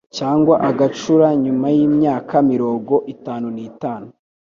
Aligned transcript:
cyangwa 0.17 0.55
agacura 0.69 1.27
nyuma 1.43 1.67
y'imyaka 1.75 2.35
mirogo 2.49 2.95
itanu 3.13 3.47
nitanu 3.55 4.09